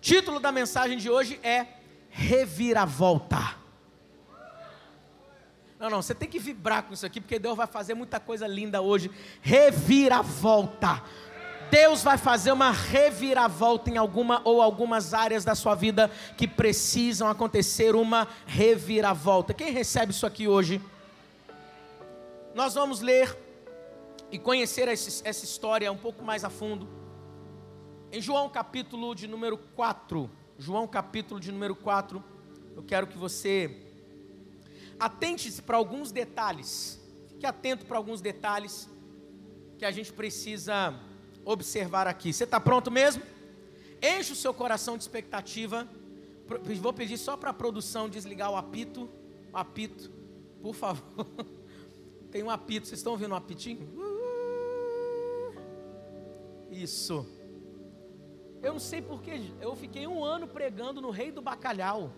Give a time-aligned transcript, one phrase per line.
[0.00, 1.66] título da mensagem de hoje é
[2.08, 3.60] Reviravolta.
[5.78, 8.46] Não, não, você tem que vibrar com isso aqui, porque Deus vai fazer muita coisa
[8.46, 9.10] linda hoje.
[9.40, 11.02] Reviravolta.
[11.70, 17.28] Deus vai fazer uma reviravolta em alguma ou algumas áreas da sua vida que precisam
[17.28, 19.54] acontecer uma reviravolta.
[19.54, 20.82] Quem recebe isso aqui hoje?
[22.54, 23.38] Nós vamos ler
[24.32, 26.99] e conhecer essa história um pouco mais a fundo.
[28.12, 30.28] Em João capítulo de número 4,
[30.58, 32.22] João capítulo de número 4,
[32.74, 33.86] eu quero que você
[34.98, 38.88] atente-se para alguns detalhes, fique atento para alguns detalhes
[39.78, 40.92] que a gente precisa
[41.44, 42.32] observar aqui.
[42.32, 43.22] Você está pronto mesmo?
[44.02, 45.88] Enche o seu coração de expectativa.
[46.80, 49.08] Vou pedir só para a produção desligar o apito.
[49.52, 50.10] O apito,
[50.60, 51.26] por favor.
[52.32, 53.88] Tem um apito, vocês estão ouvindo um apitinho?
[56.72, 57.39] Isso.
[58.62, 62.12] Eu não sei porquê, eu fiquei um ano pregando no Rei do Bacalhau.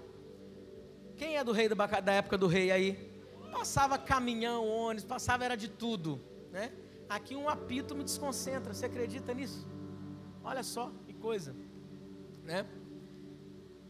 [1.16, 3.10] Quem é do Rei do Bacalhau, da época do Rei aí?
[3.52, 6.72] Passava caminhão, ônibus, passava era de tudo, né?
[7.08, 8.74] Aqui um apito me desconcentra.
[8.74, 9.66] Você acredita nisso?
[10.42, 11.54] Olha só que coisa,
[12.42, 12.66] né?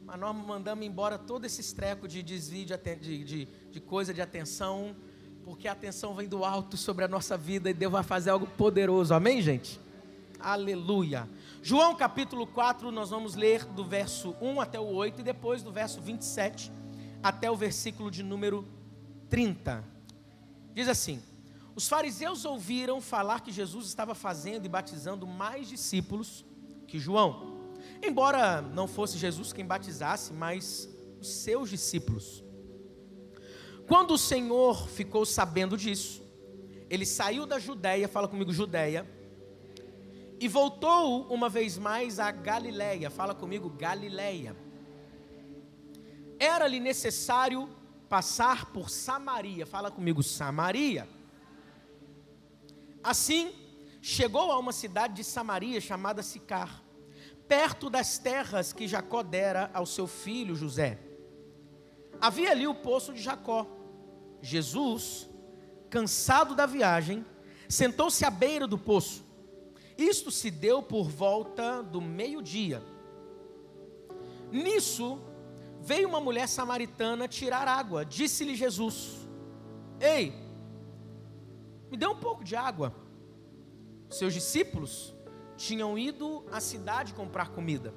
[0.04, 4.94] Mas nós mandamos embora todo esse estreco de desvio de, de, de coisa de atenção,
[5.44, 8.46] porque a atenção vem do alto sobre a nossa vida e Deus vai fazer algo
[8.46, 9.14] poderoso.
[9.14, 9.80] Amém, gente?
[10.38, 11.28] Aleluia.
[11.64, 15.70] João capítulo 4, nós vamos ler do verso 1 até o 8 e depois do
[15.70, 16.72] verso 27
[17.22, 18.66] até o versículo de número
[19.30, 19.84] 30.
[20.74, 21.22] Diz assim:
[21.76, 26.44] os fariseus ouviram falar que Jesus estava fazendo e batizando mais discípulos
[26.88, 27.70] que João,
[28.02, 30.88] embora não fosse Jesus quem batizasse, mas
[31.20, 32.42] os seus discípulos.
[33.86, 36.24] Quando o Senhor ficou sabendo disso,
[36.90, 39.08] ele saiu da Judéia, fala comigo, Judéia,
[40.42, 44.56] e voltou uma vez mais a Galiléia, fala comigo, Galiléia.
[46.36, 47.70] Era-lhe necessário
[48.08, 51.08] passar por Samaria, fala comigo, Samaria.
[53.04, 53.54] Assim,
[54.00, 56.82] chegou a uma cidade de Samaria chamada Sicar,
[57.46, 60.98] perto das terras que Jacó dera ao seu filho José.
[62.20, 63.64] Havia ali o poço de Jacó.
[64.40, 65.28] Jesus,
[65.88, 67.24] cansado da viagem,
[67.68, 69.30] sentou-se à beira do poço.
[69.96, 72.82] Isto se deu por volta do meio-dia.
[74.50, 75.18] Nisso,
[75.80, 78.04] veio uma mulher samaritana tirar água.
[78.04, 79.28] Disse-lhe Jesus:
[80.00, 80.32] Ei,
[81.90, 82.94] me dê um pouco de água.
[84.08, 85.14] Seus discípulos
[85.56, 87.94] tinham ido à cidade comprar comida.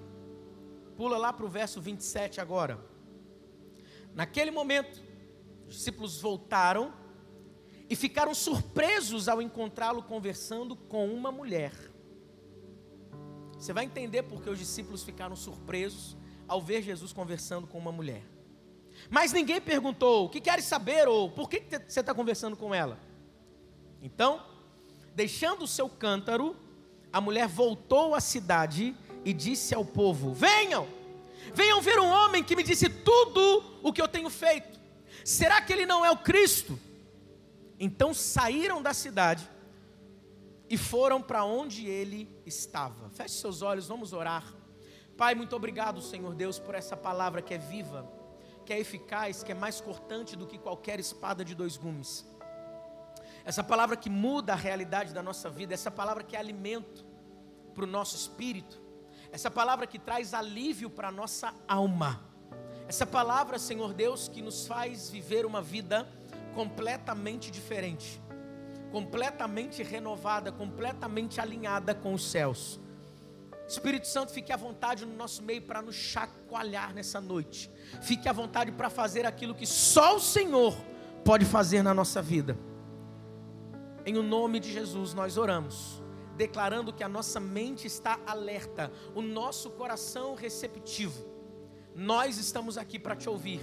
[0.95, 2.79] Pula lá para o verso 27 agora.
[4.13, 5.01] Naquele momento,
[5.67, 6.93] os discípulos voltaram
[7.89, 11.73] e ficaram surpresos ao encontrá-lo conversando com uma mulher.
[13.57, 18.23] Você vai entender porque os discípulos ficaram surpresos ao ver Jesus conversando com uma mulher.
[19.09, 21.07] Mas ninguém perguntou: o que queres saber?
[21.07, 22.99] Ou por que você está conversando com ela?
[24.01, 24.43] Então,
[25.13, 26.55] deixando o seu cântaro,
[27.11, 30.87] a mulher voltou à cidade e disse ao povo: Venham,
[31.53, 34.79] venham ver um homem que me disse tudo o que eu tenho feito.
[35.23, 36.79] Será que ele não é o Cristo?
[37.79, 39.49] Então saíram da cidade
[40.69, 43.09] e foram para onde ele estava.
[43.09, 44.53] Feche seus olhos, vamos orar.
[45.17, 48.09] Pai, muito obrigado, Senhor Deus, por essa palavra que é viva,
[48.65, 52.25] que é eficaz, que é mais cortante do que qualquer espada de dois gumes
[53.45, 57.05] essa palavra que muda a realidade da nossa vida, essa palavra que é alimento
[57.75, 58.81] para o nosso espírito,
[59.31, 62.25] essa palavra que traz alívio para a nossa alma,
[62.87, 66.07] essa palavra, Senhor Deus, que nos faz viver uma vida
[66.55, 68.21] completamente diferente,
[68.91, 72.79] completamente renovada, completamente alinhada com os céus.
[73.67, 77.69] Espírito Santo, fique à vontade no nosso meio para nos chacoalhar nessa noite.
[78.01, 80.75] Fique à vontade para fazer aquilo que só o Senhor
[81.25, 82.57] pode fazer na nossa vida.
[84.05, 86.01] Em o nome de Jesus nós oramos,
[86.37, 91.25] declarando que a nossa mente está alerta, o nosso coração receptivo.
[91.95, 93.61] Nós estamos aqui para te ouvir,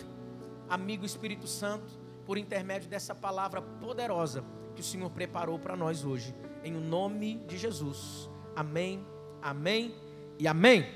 [0.68, 6.34] amigo Espírito Santo, por intermédio dessa palavra poderosa que o Senhor preparou para nós hoje.
[6.64, 8.30] Em nome de Jesus.
[8.54, 9.04] Amém,
[9.40, 9.94] amém
[10.38, 10.86] e amém.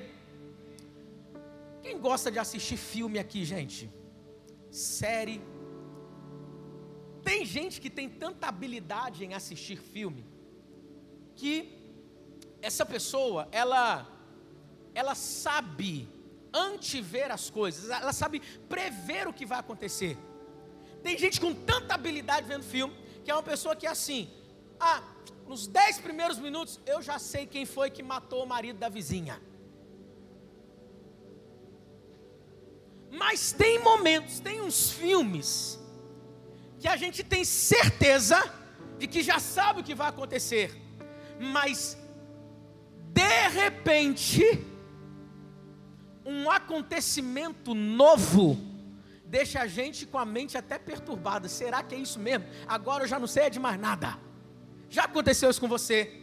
[1.83, 3.91] Quem gosta de assistir filme aqui, gente?
[4.71, 5.41] Série
[7.27, 10.25] tem gente que tem tanta habilidade em assistir filme
[11.35, 11.77] que
[12.63, 14.07] essa pessoa, ela
[14.95, 16.09] ela sabe
[16.55, 20.17] antever as coisas, ela sabe prever o que vai acontecer.
[21.07, 22.93] Tem gente com tanta habilidade vendo filme
[23.23, 24.29] que é uma pessoa que é assim:
[24.81, 25.01] "Ah,
[25.47, 29.41] nos dez primeiros minutos eu já sei quem foi que matou o marido da vizinha".
[33.09, 35.79] Mas tem momentos, tem uns filmes
[36.81, 38.39] que a gente tem certeza
[38.99, 40.69] de que já sabe o que vai acontecer,
[41.39, 41.97] mas
[43.21, 44.43] de repente
[46.25, 48.76] um acontecimento novo
[49.27, 51.49] deixa a gente com a mente até perturbada.
[51.49, 52.47] Será que é isso mesmo?
[52.67, 54.19] Agora eu já não sei de mais nada.
[54.89, 56.23] Já aconteceu isso com você?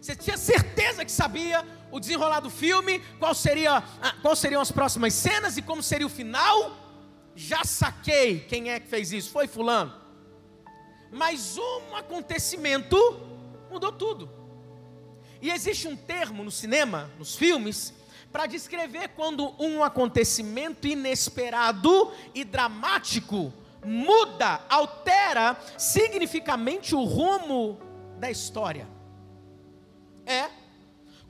[0.00, 4.70] Você tinha certeza que sabia o desenrolar do filme, qual seria, ah, quais seriam as
[4.70, 6.76] próximas cenas e como seria o final?
[7.34, 9.92] Já saquei quem é que fez isso, foi fulano.
[11.10, 12.96] Mas um acontecimento
[13.70, 14.30] mudou tudo.
[15.40, 17.94] E existe um termo no cinema, nos filmes,
[18.32, 23.52] para descrever quando um acontecimento inesperado e dramático
[23.84, 27.78] muda, altera significativamente o rumo
[28.18, 28.86] da história.
[30.26, 30.50] É.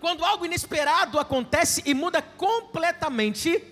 [0.00, 3.62] Quando algo inesperado acontece e muda completamente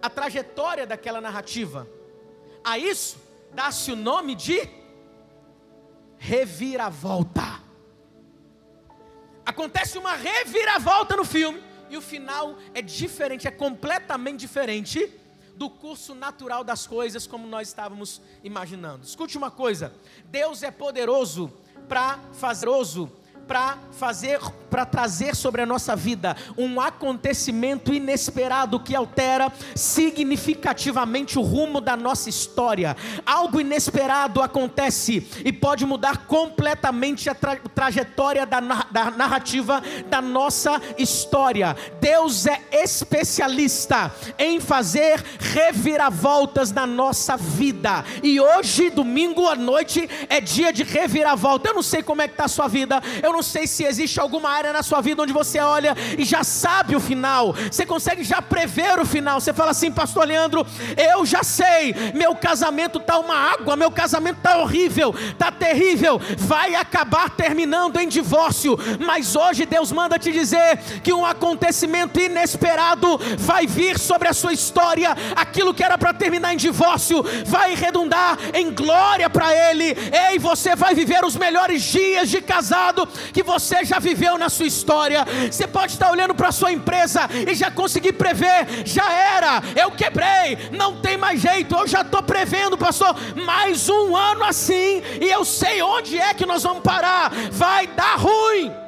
[0.00, 1.88] a trajetória daquela narrativa.
[2.62, 3.18] A isso
[3.52, 4.68] dá-se o nome de
[6.18, 7.62] reviravolta.
[9.44, 15.12] Acontece uma reviravolta no filme e o final é diferente, é completamente diferente
[15.56, 19.04] do curso natural das coisas como nós estávamos imaginando.
[19.04, 19.92] Escute uma coisa:
[20.26, 21.52] Deus é poderoso
[21.88, 22.68] para fazer
[23.46, 24.40] para fazer,
[24.74, 31.96] para trazer sobre a nossa vida um acontecimento inesperado que altera significativamente o rumo da
[31.96, 32.96] nossa história.
[33.24, 38.58] Algo inesperado acontece e pode mudar completamente a tra trajetória da,
[38.90, 41.76] da narrativa da nossa história.
[42.00, 48.04] Deus é especialista em fazer reviravoltas na nossa vida.
[48.24, 51.68] E hoje, domingo à noite, é dia de reviravolta.
[51.68, 53.00] Eu não sei como é que está a sua vida.
[53.22, 56.44] Eu não sei se existe alguma área na sua vida onde você olha e já
[56.44, 59.40] sabe o final, você consegue já prever o final.
[59.40, 60.66] Você fala assim, Pastor Leandro,
[60.96, 66.74] eu já sei, meu casamento está uma água, meu casamento está horrível, está terrível, vai
[66.74, 68.78] acabar terminando em divórcio.
[69.00, 74.52] Mas hoje Deus manda te dizer que um acontecimento inesperado vai vir sobre a sua
[74.52, 79.96] história, aquilo que era para terminar em divórcio vai redundar em glória para Ele.
[80.30, 84.66] Ei, você vai viver os melhores dias de casado que você já viveu na sua
[84.66, 85.24] história.
[85.50, 89.90] Você pode estar olhando para a sua empresa e já conseguir prever, já era, eu
[89.90, 93.14] quebrei, não tem mais jeito, eu já estou prevendo, pastor,
[93.44, 98.16] mais um ano assim, e eu sei onde é que nós vamos parar, vai dar
[98.16, 98.83] ruim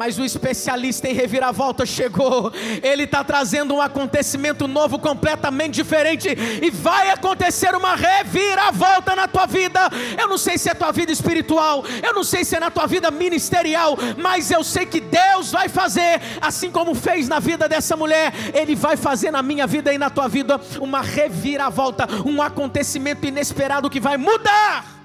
[0.00, 2.50] mas o especialista em reviravolta chegou.
[2.82, 9.44] Ele está trazendo um acontecimento novo, completamente diferente, e vai acontecer uma reviravolta na tua
[9.44, 9.78] vida.
[10.18, 12.86] Eu não sei se é tua vida espiritual, eu não sei se é na tua
[12.86, 17.94] vida ministerial, mas eu sei que Deus vai fazer, assim como fez na vida dessa
[17.94, 23.26] mulher, Ele vai fazer na minha vida e na tua vida uma reviravolta, um acontecimento
[23.26, 24.99] inesperado que vai mudar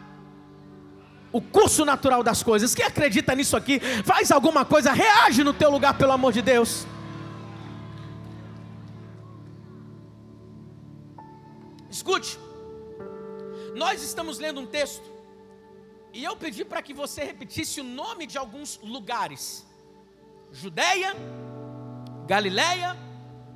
[1.36, 2.74] o curso natural das coisas.
[2.74, 6.88] Quem acredita nisso aqui, faz alguma coisa, reage no teu lugar, pelo amor de Deus.
[11.90, 12.40] Escute,
[13.76, 15.04] nós estamos lendo um texto,
[16.14, 19.68] e eu pedi para que você repetisse o nome de alguns lugares:
[20.54, 21.14] Judeia,
[22.26, 22.96] Galileia,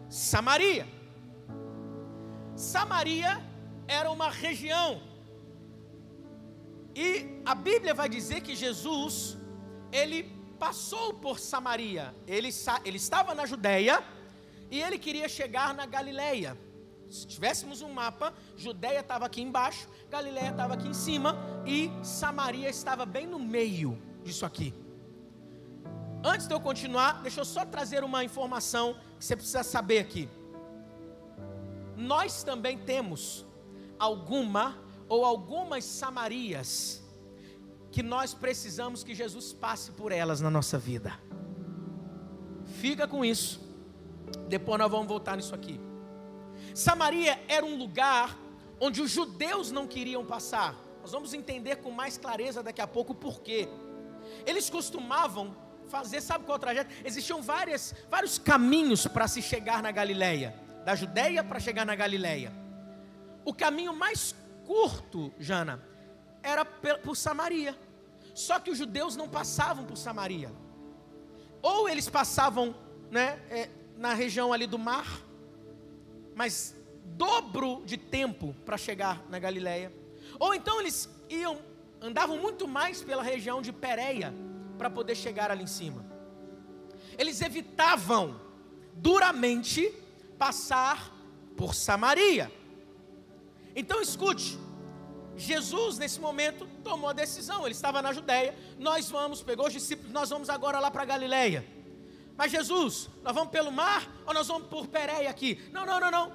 [0.10, 0.86] Samaria.
[2.58, 3.42] Samaria
[3.88, 5.02] era uma região
[6.96, 9.38] e a Bíblia vai dizer que Jesus,
[9.92, 10.24] ele
[10.60, 12.50] passou por Samaria, ele,
[12.84, 14.04] ele estava na Judéia
[14.70, 16.58] e ele queria chegar na Galileia.
[17.10, 22.70] Se tivéssemos um mapa, Judéia estava aqui embaixo, Galileia estava aqui em cima e Samaria
[22.70, 24.74] estava bem no meio disso aqui.
[26.24, 30.30] Antes de eu continuar, deixa eu só trazer uma informação que você precisa saber aqui.
[31.96, 33.46] Nós também temos
[33.98, 34.78] alguma
[35.10, 37.04] ou algumas Samarias
[37.92, 41.20] que nós precisamos que Jesus passe por elas na nossa vida.
[42.80, 43.60] Fica com isso.
[44.48, 45.82] Depois nós vamos voltar nisso aqui.
[46.76, 48.38] Samaria era um lugar
[48.80, 50.76] onde os judeus não queriam passar.
[51.02, 53.68] Nós vamos entender com mais clareza daqui a pouco o porquê.
[54.46, 55.56] Eles costumavam
[55.88, 56.94] fazer, sabe qual é trajeto?
[57.04, 60.54] Existiam várias, vários caminhos para se chegar na Galileia,
[60.86, 62.54] da Judéia para chegar na Galileia.
[63.44, 64.36] O caminho mais
[64.70, 65.84] curto, Jana,
[66.44, 67.76] era por Samaria.
[68.36, 70.54] Só que os judeus não passavam por Samaria.
[71.60, 72.76] Ou eles passavam
[73.10, 75.08] né, é, na região ali do mar,
[76.36, 79.92] mas dobro de tempo para chegar na Galileia.
[80.40, 81.58] Ou então eles iam,
[82.00, 84.32] andavam muito mais pela região de Pérea
[84.78, 86.06] para poder chegar ali em cima.
[87.18, 88.40] Eles evitavam
[88.94, 89.92] duramente
[90.38, 91.12] passar
[91.58, 92.59] por Samaria.
[93.80, 94.60] Então escute,
[95.38, 100.12] Jesus nesse momento tomou a decisão, ele estava na Judéia, nós vamos, pegou os discípulos,
[100.12, 101.66] nós vamos agora lá para Galileia.
[102.36, 105.62] Mas Jesus, nós vamos pelo mar ou nós vamos por Pérea aqui?
[105.72, 106.34] Não, não, não, não.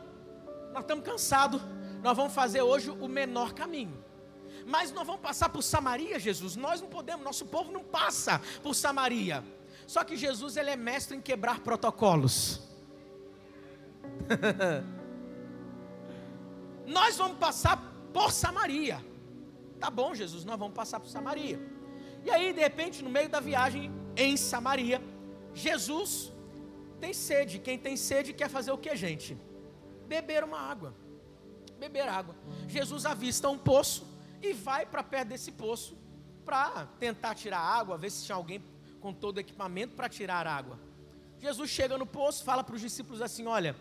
[0.73, 1.61] Nós estamos cansados.
[2.03, 4.03] Nós vamos fazer hoje o menor caminho.
[4.67, 6.57] Mas nós vamos passar por Samaria, Jesus.
[6.57, 9.45] Nós não podemos, nosso povo não passa por Samaria.
[9.87, 12.61] Só que Jesus ele é mestre em quebrar protocolos.
[16.87, 17.77] nós vamos passar
[18.13, 19.05] por Samaria.
[19.79, 21.61] Tá bom, Jesus, nós vamos passar por Samaria.
[22.25, 25.03] E aí, de repente, no meio da viagem em Samaria,
[25.53, 26.33] Jesus
[27.01, 27.59] tem sede.
[27.59, 29.37] Quem tem sede quer fazer o que, gente?
[30.07, 30.95] Beber uma água.
[31.79, 32.35] Beber água.
[32.67, 34.07] Jesus avista um poço
[34.43, 35.97] e vai para perto desse poço
[36.45, 38.63] para tentar tirar água, ver se tinha alguém
[39.01, 40.79] com todo o equipamento para tirar água.
[41.39, 43.77] Jesus chega no poço, fala para os discípulos assim: Olha,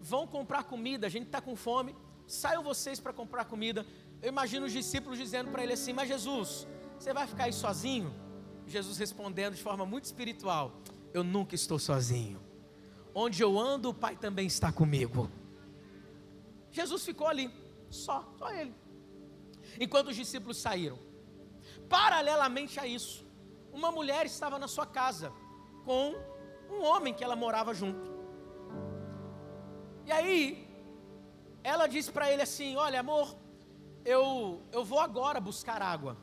[0.00, 1.94] vão comprar comida, a gente está com fome,
[2.26, 3.86] saiam vocês para comprar comida.
[4.22, 6.66] Eu imagino os discípulos dizendo para ele assim: Mas Jesus,
[6.98, 8.14] você vai ficar aí sozinho?
[8.66, 10.80] Jesus respondendo de forma muito espiritual:
[11.14, 12.40] Eu nunca estou sozinho.
[13.14, 15.30] Onde eu ando, o Pai também está comigo.
[16.70, 17.50] Jesus ficou ali,
[17.88, 18.74] só, só ele.
[19.80, 20.98] Enquanto os discípulos saíram.
[21.88, 23.24] Paralelamente a isso,
[23.72, 25.32] uma mulher estava na sua casa
[25.84, 26.14] com
[26.68, 28.10] um homem que ela morava junto.
[30.04, 30.65] E aí,
[31.66, 33.36] ela disse para ele assim: Olha, amor,
[34.04, 36.16] eu, eu vou agora buscar água.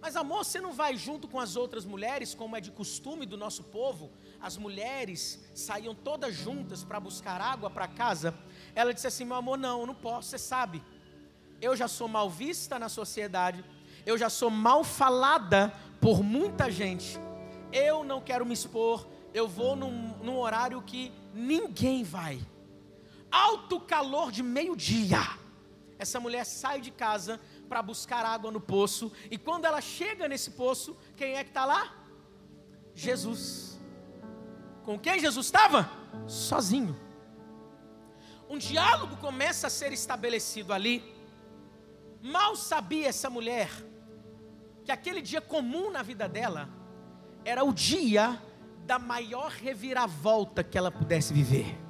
[0.00, 3.36] Mas amor, você não vai junto com as outras mulheres, como é de costume do
[3.36, 4.12] nosso povo?
[4.40, 8.32] As mulheres saíam todas juntas para buscar água para casa.
[8.72, 10.80] Ela disse assim: Meu amor, não, eu não posso, você sabe.
[11.60, 13.64] Eu já sou mal vista na sociedade,
[14.04, 17.18] eu já sou mal falada por muita gente.
[17.72, 22.38] Eu não quero me expor, eu vou num, num horário que ninguém vai
[23.30, 25.20] alto calor de meio-dia.
[25.98, 30.50] Essa mulher sai de casa para buscar água no poço, e quando ela chega nesse
[30.52, 31.94] poço, quem é que está lá?
[32.94, 33.80] Jesus.
[34.84, 35.90] Com quem Jesus estava?
[36.28, 36.96] Sozinho.
[38.48, 41.02] Um diálogo começa a ser estabelecido ali.
[42.22, 43.68] Mal sabia essa mulher
[44.84, 46.68] que aquele dia comum na vida dela
[47.44, 48.40] era o dia
[48.84, 51.85] da maior reviravolta que ela pudesse viver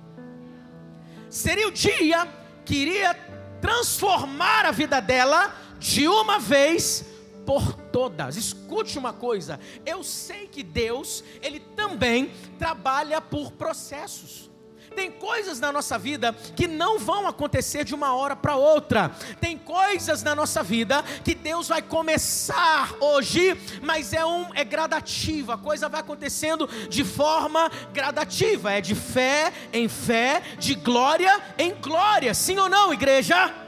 [1.37, 2.27] seria o dia
[2.65, 3.15] que iria
[3.61, 7.05] transformar a vida dela de uma vez
[7.45, 8.37] por todas.
[8.37, 14.51] Escute uma coisa, eu sei que Deus, ele também trabalha por processos.
[14.97, 19.11] Tem coisas na nossa vida que não vão acontecer de uma hora para outra.
[19.39, 25.53] Tem coisas na nossa vida que Deus vai começar hoje, mas é um é gradativo.
[25.53, 31.75] A coisa vai acontecendo de forma gradativa, é de fé em fé, de glória em
[31.75, 32.33] glória.
[32.33, 33.66] Sim ou não, igreja?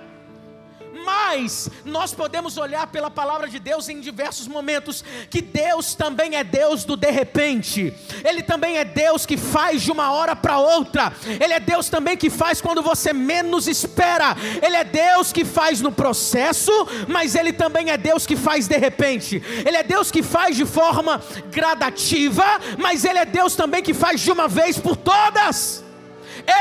[1.09, 6.45] Mas nós podemos olhar pela palavra de Deus em diversos momentos que Deus também é
[6.45, 7.95] Deus do de repente.
[8.23, 11.11] Ele também é Deus que faz de uma hora para outra.
[11.43, 14.37] Ele é Deus também que faz quando você menos espera.
[14.61, 16.73] Ele é Deus que faz no processo,
[17.09, 19.43] mas ele também é Deus que faz de repente.
[19.65, 22.45] Ele é Deus que faz de forma gradativa,
[22.77, 25.88] mas ele é Deus também que faz de uma vez por todas.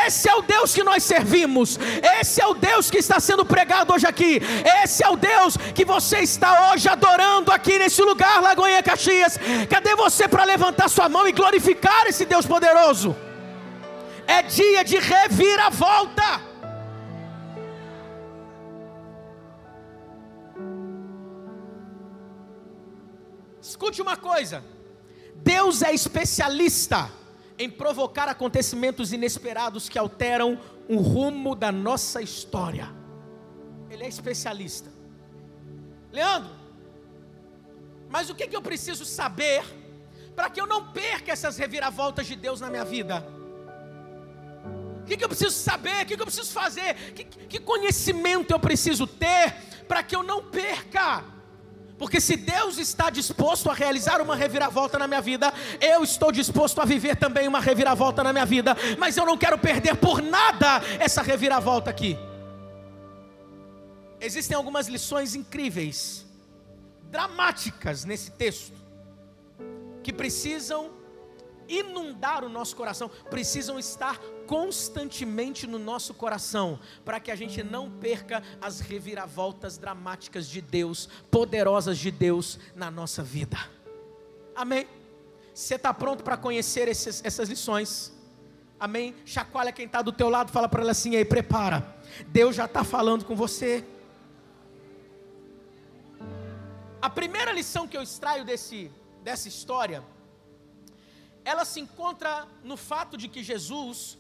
[0.06, 1.80] Esse é o Deus que nós servimos.
[2.20, 4.42] Esse é o Deus que está sendo pregado hoje aqui.
[4.84, 9.40] Esse é o Deus que você está hoje adorando aqui nesse lugar, Lagoinha Caxias.
[9.70, 13.16] Cadê você para levantar sua mão e glorificar esse Deus poderoso?
[14.28, 16.42] É dia de reviravolta.
[23.62, 24.64] Escute uma coisa:
[25.36, 27.10] Deus é especialista
[27.58, 32.94] em provocar acontecimentos inesperados que alteram o rumo da nossa história.
[33.90, 34.92] Ele é especialista.
[36.12, 36.52] Leandro,
[38.10, 39.64] mas o que, que eu preciso saber
[40.36, 43.26] para que eu não perca essas reviravoltas de Deus na minha vida?
[45.02, 46.04] O que, que eu preciso saber?
[46.04, 46.94] O que, que eu preciso fazer?
[47.14, 49.54] Que, que conhecimento eu preciso ter
[49.88, 51.24] para que eu não perca?
[51.98, 55.52] Porque se Deus está disposto a realizar uma reviravolta na minha vida,
[55.82, 59.58] eu estou disposto a viver também uma reviravolta na minha vida, mas eu não quero
[59.58, 62.18] perder por nada essa reviravolta aqui.
[64.22, 66.26] Existem algumas lições incríveis,
[67.10, 68.74] dramáticas nesse texto,
[70.04, 70.97] que precisam
[71.68, 77.90] inundar o nosso coração, precisam estar constantemente no nosso coração, para que a gente não
[77.90, 83.58] perca as reviravoltas dramáticas de Deus, poderosas de Deus na nossa vida.
[84.56, 84.88] Amém?
[85.54, 88.14] Você está pronto para conhecer esses, essas lições?
[88.80, 89.16] Amém?
[89.26, 91.96] Chacoalha quem está do teu lado, fala para ela assim, aí prepara.
[92.28, 93.84] Deus já está falando com você.
[97.02, 98.92] A primeira lição que eu extraio desse,
[99.24, 100.04] dessa história,
[101.48, 104.18] ela se encontra no fato de que Jesus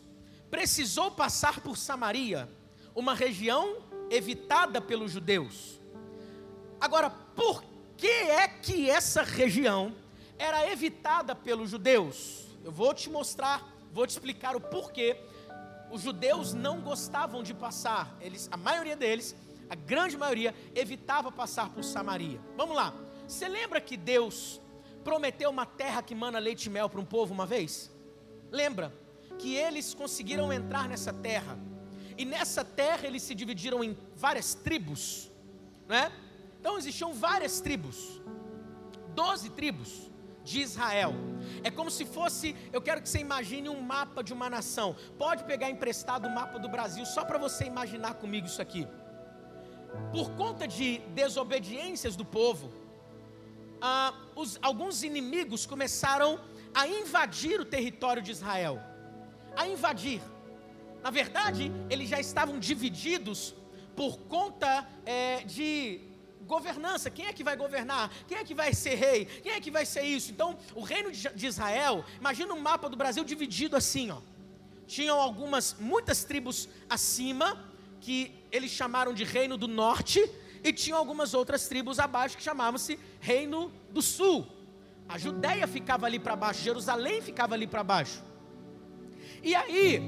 [0.49, 2.49] precisou passar por Samaria,
[2.95, 3.79] uma região
[4.09, 5.77] evitada pelos judeus.
[6.79, 7.61] Agora, por
[7.97, 9.93] que é que essa região
[10.39, 12.45] era evitada pelos judeus?
[12.63, 15.17] Eu vou te mostrar, vou te explicar o porquê.
[15.91, 19.35] Os judeus não gostavam de passar, eles, a maioria deles,
[19.69, 22.39] a grande maioria, evitava passar por Samaria.
[22.55, 22.93] Vamos lá.
[23.27, 24.61] Você lembra que Deus
[25.07, 27.89] prometeu uma terra que mana leite e mel para um povo uma vez?
[28.51, 28.93] Lembra
[29.39, 31.57] que eles conseguiram entrar nessa terra.
[32.17, 35.31] E nessa terra eles se dividiram em várias tribos,
[35.87, 36.11] né?
[36.59, 38.21] Então existiam várias tribos,
[39.15, 40.11] doze tribos
[40.43, 41.13] de Israel.
[41.63, 44.93] É como se fosse, eu quero que você imagine um mapa de uma nação.
[45.17, 48.85] Pode pegar emprestado o mapa do Brasil, só para você imaginar comigo isso aqui.
[50.11, 52.86] Por conta de desobediências do povo,
[53.81, 56.39] ah, os, alguns inimigos começaram
[56.73, 58.81] a invadir o território de Israel.
[59.55, 60.21] A invadir.
[61.03, 63.55] Na verdade, eles já estavam divididos
[63.95, 66.01] por conta é, de
[66.47, 67.09] governança.
[67.09, 68.11] Quem é que vai governar?
[68.27, 69.25] Quem é que vai ser rei?
[69.25, 70.31] Quem é que vai ser isso?
[70.31, 74.21] Então, o reino de Israel, imagina um mapa do Brasil dividido assim, ó.
[74.85, 77.65] Tinham algumas, muitas tribos acima,
[77.99, 80.21] que eles chamaram de reino do norte,
[80.63, 84.47] e tinham algumas outras tribos abaixo que chamavam-se reino do sul.
[85.07, 88.23] A Judéia ficava ali para baixo, Jerusalém ficava ali para baixo.
[89.41, 90.01] E aí,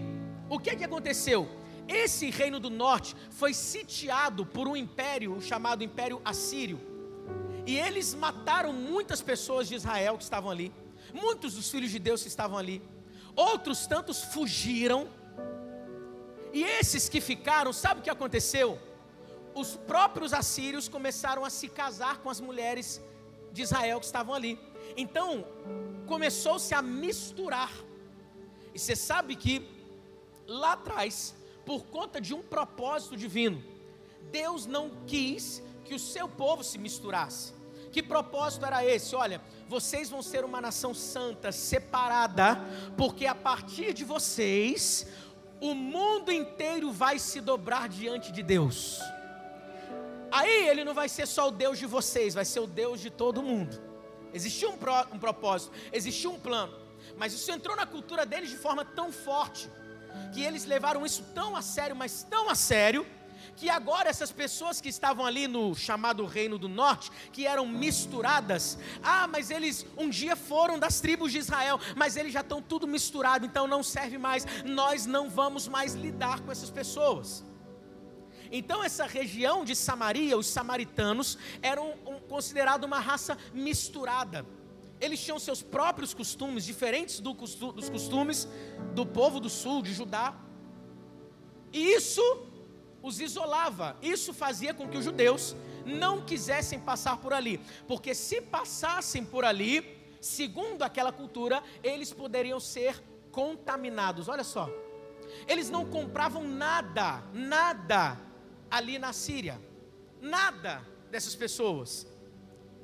[0.50, 1.48] o que, que aconteceu?
[1.88, 6.80] Esse reino do norte foi sitiado por um império chamado Império Assírio.
[7.66, 10.72] E eles mataram muitas pessoas de Israel que estavam ali,
[11.14, 12.82] muitos dos filhos de Deus que estavam ali.
[13.36, 15.08] Outros tantos fugiram.
[16.52, 18.80] E esses que ficaram, sabe o que aconteceu?
[19.62, 23.02] Os próprios assírios começaram a se casar com as mulheres
[23.52, 24.58] de Israel que estavam ali.
[24.96, 25.46] Então,
[26.08, 27.72] começou-se a misturar.
[28.74, 29.68] E você sabe que
[30.48, 33.62] lá atrás por conta de um propósito divino.
[34.32, 37.54] Deus não quis que o seu povo se misturasse.
[37.92, 39.14] Que propósito era esse?
[39.14, 42.58] Olha, vocês vão ser uma nação santa, separada,
[42.96, 45.06] porque a partir de vocês,
[45.60, 49.02] o mundo inteiro vai se dobrar diante de Deus.
[50.32, 53.10] Aí ele não vai ser só o Deus de vocês, vai ser o Deus de
[53.10, 53.82] todo mundo.
[54.34, 56.74] Existia um, pro, um propósito, existia um plano,
[57.18, 59.70] mas isso entrou na cultura deles de forma tão forte
[60.34, 63.06] que eles levaram isso tão a sério, mas tão a sério,
[63.56, 68.78] que agora essas pessoas que estavam ali no chamado Reino do Norte, que eram misturadas,
[69.04, 72.88] ah, mas eles um dia foram das tribos de Israel, mas eles já estão tudo
[72.88, 77.44] misturado, então não serve mais, nós não vamos mais lidar com essas pessoas.
[78.52, 84.46] Então essa região de Samaria, os samaritanos, eram um, considerado uma raça misturada.
[85.00, 88.48] Eles tinham seus próprios costumes, diferentes do, dos costumes
[88.94, 90.36] do povo do sul, de Judá.
[91.72, 92.22] E isso
[93.02, 98.42] os isolava, isso fazia com que os judeus não quisessem passar por ali, porque se
[98.42, 104.28] passassem por ali, segundo aquela cultura, eles poderiam ser contaminados.
[104.28, 104.70] Olha só,
[105.48, 108.29] eles não compravam nada, nada
[108.70, 109.60] ali na Síria,
[110.22, 112.08] nada dessas pessoas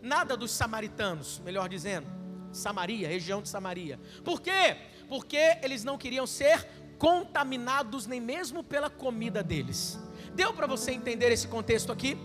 [0.06, 2.08] nada dos samaritanos, melhor dizendo,
[2.52, 4.00] Samaria, região de Samaria.
[4.24, 4.78] Por quê?
[5.10, 6.66] Porque eles não queriam ser
[6.98, 10.00] contaminados nem mesmo pela comida deles.
[10.34, 12.18] Deu para você entender esse contexto aqui?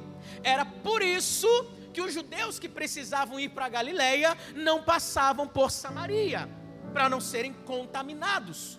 [0.43, 1.49] Era por isso
[1.93, 6.49] que os judeus que precisavam ir para Galileia não passavam por Samaria,
[6.93, 8.79] para não serem contaminados.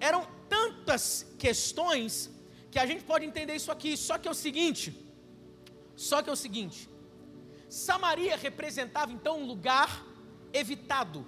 [0.00, 2.30] Eram tantas questões
[2.74, 4.86] que a gente pode entender isso aqui, só que é o seguinte,
[5.94, 6.90] só que é o seguinte,
[7.68, 10.04] Samaria representava então um lugar
[10.52, 11.24] evitado.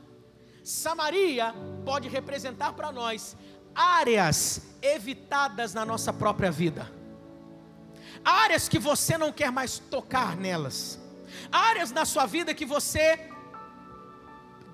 [0.64, 1.54] Samaria
[1.84, 3.36] pode representar para nós
[3.72, 6.90] áreas evitadas na nossa própria vida.
[8.24, 10.98] Áreas que você não quer mais tocar nelas.
[11.52, 13.30] Áreas na sua vida que você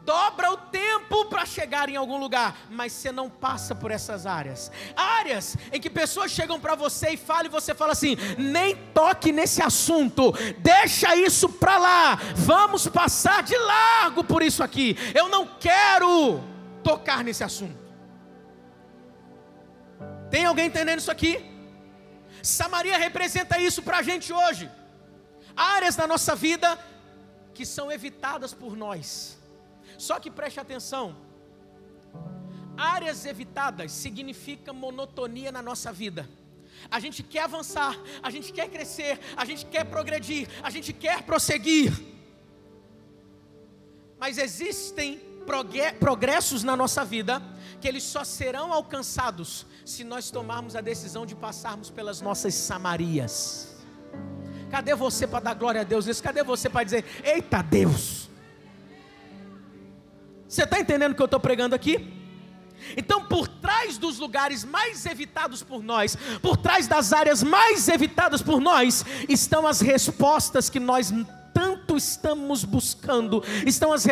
[0.04, 4.70] dobra o tempo para chegar em algum lugar, mas você não passa por essas áreas.
[4.96, 9.32] Áreas em que pessoas chegam para você e falam e você fala assim: "Nem toque
[9.32, 10.32] nesse assunto.
[10.58, 12.14] Deixa isso para lá.
[12.36, 14.96] Vamos passar de largo por isso aqui.
[15.14, 16.42] Eu não quero
[16.82, 17.80] tocar nesse assunto."
[20.30, 21.44] Tem alguém entendendo isso aqui?
[22.42, 24.70] Samaria representa isso para a gente hoje.
[25.54, 26.78] Áreas da nossa vida
[27.54, 29.41] que são evitadas por nós
[29.98, 31.16] só que preste atenção:
[32.76, 36.28] Áreas evitadas significa monotonia na nossa vida.
[36.90, 41.22] A gente quer avançar, a gente quer crescer, a gente quer progredir, a gente quer
[41.22, 41.92] prosseguir.
[44.18, 45.20] Mas existem
[46.00, 47.42] progressos na nossa vida
[47.80, 53.76] que eles só serão alcançados se nós tomarmos a decisão de passarmos pelas nossas Samarias.
[54.70, 56.22] Cadê você para dar glória a Deus nisso?
[56.22, 58.21] Cadê você para dizer, eita Deus?
[60.52, 62.12] Você está entendendo o que eu estou pregando aqui?
[62.94, 68.42] Então, por trás dos lugares mais evitados por nós, por trás das áreas mais evitadas
[68.42, 71.10] por nós, estão as respostas que nós
[71.54, 74.06] tanto estamos buscando, estão as,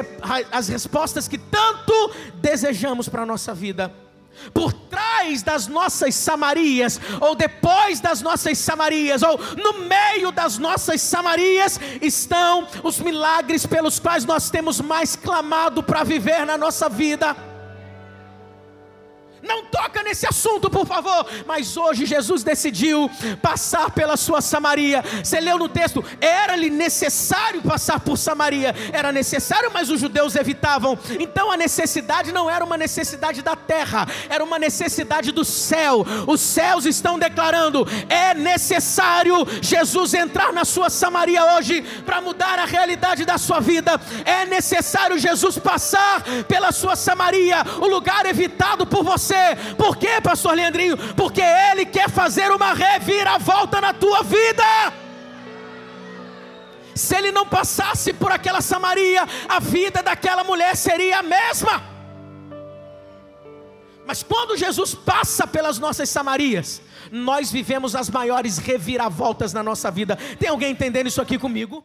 [0.50, 1.92] as respostas que tanto
[2.36, 3.92] desejamos para a nossa vida.
[4.54, 11.02] Por trás das nossas Samarias, ou depois das nossas Samarias, ou no meio das nossas
[11.02, 17.49] Samarias, estão os milagres pelos quais nós temos mais clamado para viver na nossa vida.
[19.42, 21.26] Não toca nesse assunto, por favor.
[21.46, 25.02] Mas hoje Jesus decidiu passar pela sua Samaria.
[25.22, 28.74] Você leu no texto, era-lhe necessário passar por Samaria.
[28.92, 30.98] Era necessário, mas os judeus evitavam.
[31.18, 36.04] Então a necessidade não era uma necessidade da terra, era uma necessidade do céu.
[36.26, 42.66] Os céus estão declarando: é necessário Jesus entrar na sua Samaria hoje para mudar a
[42.66, 43.98] realidade da sua vida.
[44.24, 49.74] É necessário Jesus passar pela sua Samaria, o lugar evitado por você você.
[49.76, 50.96] Por quê, pastor Leandrinho?
[51.14, 54.64] Porque Ele quer fazer uma reviravolta na tua vida.
[56.94, 61.82] Se ele não passasse por aquela Samaria, a vida daquela mulher seria a mesma.
[64.06, 70.16] Mas quando Jesus passa pelas nossas Samarias, nós vivemos as maiores reviravoltas na nossa vida.
[70.38, 71.84] Tem alguém entendendo isso aqui comigo?